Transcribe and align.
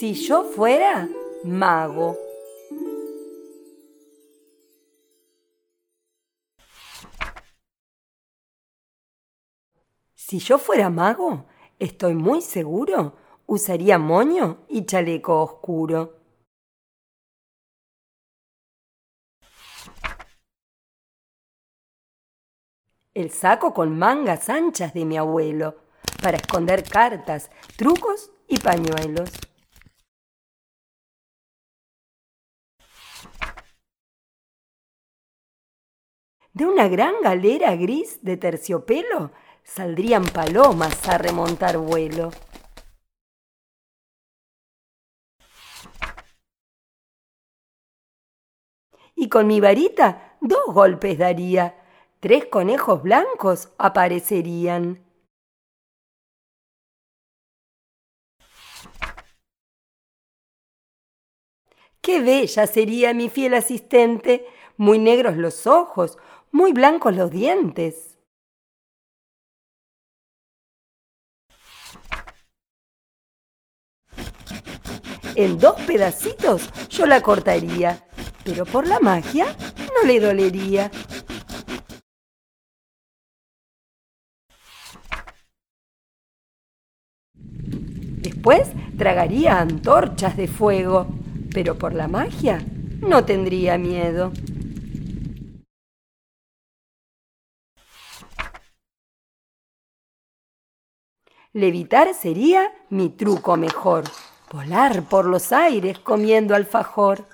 Si 0.00 0.14
yo 0.14 0.44
fuera 0.44 1.10
mago. 1.44 2.16
Si 10.14 10.38
yo 10.38 10.56
fuera 10.56 10.88
mago, 10.88 11.44
estoy 11.78 12.14
muy 12.14 12.40
seguro, 12.40 13.14
usaría 13.44 13.98
moño 13.98 14.64
y 14.70 14.86
chaleco 14.86 15.42
oscuro. 15.42 16.16
El 23.12 23.30
saco 23.30 23.74
con 23.74 23.98
mangas 23.98 24.48
anchas 24.48 24.94
de 24.94 25.04
mi 25.04 25.18
abuelo, 25.18 25.76
para 26.22 26.38
esconder 26.38 26.84
cartas, 26.84 27.50
trucos 27.76 28.30
y 28.48 28.58
pañuelos. 28.58 29.30
De 36.52 36.66
una 36.66 36.88
gran 36.88 37.14
galera 37.22 37.76
gris 37.76 38.18
de 38.22 38.36
terciopelo 38.36 39.30
saldrían 39.62 40.24
palomas 40.24 41.08
a 41.08 41.16
remontar 41.16 41.78
vuelo. 41.78 42.30
Y 49.14 49.28
con 49.28 49.46
mi 49.46 49.60
varita 49.60 50.36
dos 50.40 50.64
golpes 50.74 51.18
daría, 51.18 51.76
tres 52.18 52.46
conejos 52.46 53.02
blancos 53.02 53.68
aparecerían. 53.78 55.04
Qué 62.00 62.20
bella 62.22 62.66
sería 62.66 63.14
mi 63.14 63.28
fiel 63.28 63.54
asistente, 63.54 64.46
muy 64.78 64.98
negros 64.98 65.36
los 65.36 65.66
ojos, 65.66 66.18
muy 66.52 66.72
blancos 66.72 67.14
los 67.14 67.30
dientes. 67.30 68.18
En 75.36 75.58
dos 75.58 75.80
pedacitos 75.86 76.70
yo 76.88 77.06
la 77.06 77.22
cortaría, 77.22 78.04
pero 78.44 78.66
por 78.66 78.86
la 78.86 78.98
magia 79.00 79.56
no 79.78 80.06
le 80.06 80.20
dolería. 80.20 80.90
Después 88.20 88.70
tragaría 88.98 89.60
antorchas 89.60 90.36
de 90.36 90.48
fuego, 90.48 91.06
pero 91.54 91.78
por 91.78 91.94
la 91.94 92.08
magia 92.08 92.62
no 93.00 93.24
tendría 93.24 93.78
miedo. 93.78 94.32
Levitar 101.52 102.14
sería 102.14 102.72
mi 102.90 103.08
truco 103.08 103.56
mejor, 103.56 104.04
volar 104.52 105.02
por 105.08 105.24
los 105.24 105.50
aires 105.50 105.98
comiendo 105.98 106.54
alfajor. 106.54 107.26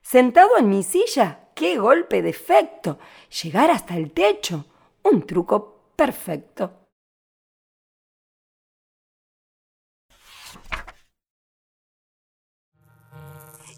Sentado 0.00 0.56
en 0.56 0.70
mi 0.70 0.82
silla, 0.82 1.50
qué 1.54 1.76
golpe 1.76 2.22
de 2.22 2.30
efecto, 2.30 2.98
llegar 3.42 3.70
hasta 3.70 3.98
el 3.98 4.12
techo, 4.12 4.64
un 5.02 5.26
truco 5.26 5.92
perfecto. 5.94 6.79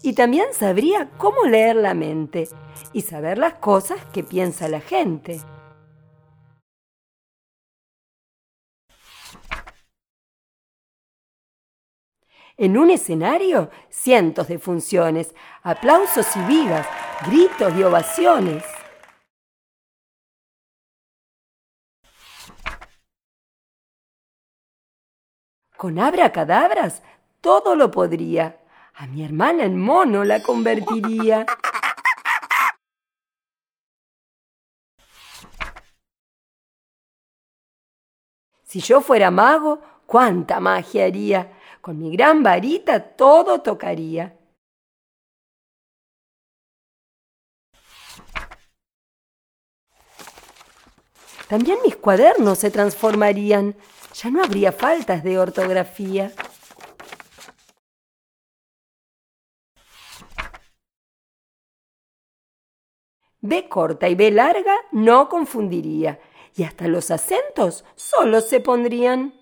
Y 0.03 0.13
también 0.13 0.53
sabría 0.53 1.09
cómo 1.17 1.45
leer 1.45 1.77
la 1.77 1.93
mente 1.93 2.49
y 2.91 3.01
saber 3.01 3.37
las 3.37 3.55
cosas 3.55 4.03
que 4.07 4.21
piensa 4.21 4.67
la 4.67 4.81
gente. 4.81 5.39
En 12.57 12.77
un 12.77 12.91
escenario, 12.91 13.71
cientos 13.89 14.49
de 14.49 14.59
funciones, 14.59 15.33
aplausos 15.63 16.27
y 16.35 16.41
vigas, 16.41 16.85
gritos 17.25 17.73
y 17.73 17.83
ovaciones. 17.83 18.63
Con 25.77 25.97
abracadabras 25.97 27.01
todo 27.41 27.75
lo 27.75 27.89
podría. 27.89 28.62
A 28.95 29.07
mi 29.07 29.23
hermana 29.23 29.63
en 29.63 29.79
mono 29.79 30.23
la 30.23 30.41
convertiría. 30.43 31.45
Si 38.63 38.79
yo 38.79 39.01
fuera 39.01 39.31
mago, 39.31 39.81
cuánta 40.05 40.59
magia 40.59 41.05
haría. 41.05 41.59
Con 41.81 41.99
mi 41.99 42.15
gran 42.15 42.43
varita 42.43 42.99
todo 43.15 43.61
tocaría. 43.61 44.37
También 51.47 51.77
mis 51.83 51.95
cuadernos 51.95 52.57
se 52.59 52.71
transformarían. 52.71 53.75
Ya 54.15 54.31
no 54.31 54.43
habría 54.43 54.71
faltas 54.71 55.23
de 55.23 55.37
ortografía. 55.37 56.31
B 63.45 63.67
corta 63.67 64.07
y 64.07 64.15
B 64.15 64.31
larga 64.31 64.73
no 64.93 65.27
confundiría, 65.27 66.17
y 66.55 66.63
hasta 66.63 66.87
los 66.87 67.11
acentos 67.11 67.83
solo 67.93 68.39
se 68.39 68.61
pondrían. 68.61 69.33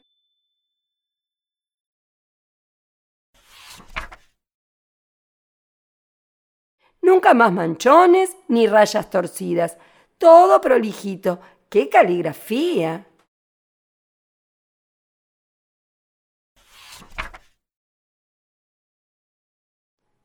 Nunca 7.00 7.36
más 7.36 7.54
manchones 7.54 8.36
ni 8.48 8.66
rayas 8.66 9.12
torcidas, 9.12 9.78
todo 10.18 10.60
prolijito. 10.62 11.40
¡Qué 11.70 11.88
caligrafía! 11.88 13.06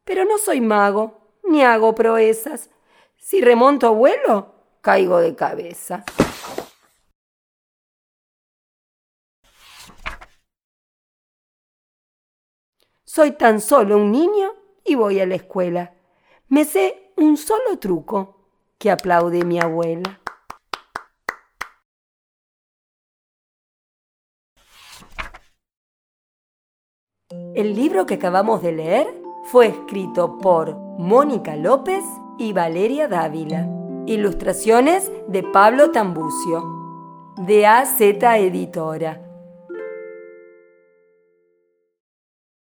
Pero 0.04 0.24
no 0.24 0.38
soy 0.38 0.62
mago, 0.62 1.20
ni 1.44 1.62
hago 1.62 1.94
proezas. 1.94 2.70
Si 3.16 3.40
remonto 3.40 3.94
vuelo, 3.94 4.54
caigo 4.80 5.18
de 5.18 5.34
cabeza. 5.34 6.04
Soy 13.04 13.32
tan 13.32 13.60
solo 13.60 13.96
un 13.96 14.12
niño 14.12 14.52
y 14.84 14.94
voy 14.94 15.20
a 15.20 15.26
la 15.26 15.36
escuela. 15.36 15.94
Me 16.48 16.64
sé 16.64 17.12
un 17.16 17.36
solo 17.36 17.78
truco 17.78 18.36
que 18.78 18.90
aplaude 18.90 19.44
mi 19.44 19.58
abuela. 19.58 20.20
El 27.54 27.74
libro 27.74 28.04
que 28.06 28.14
acabamos 28.14 28.62
de 28.62 28.72
leer 28.72 29.22
fue 29.44 29.68
escrito 29.68 30.38
por 30.38 30.76
Mónica 30.76 31.56
López 31.56 32.04
y 32.38 32.52
Valeria 32.52 33.08
Dávila. 33.08 33.68
Ilustraciones 34.06 35.10
de 35.28 35.42
Pablo 35.42 35.90
Tambucio, 35.90 37.34
de 37.38 37.66
AZ 37.66 38.00
Editora. 38.00 39.25